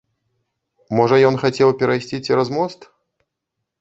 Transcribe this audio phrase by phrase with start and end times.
[0.99, 2.79] Можа, ён хацеў перайсці цераз мост?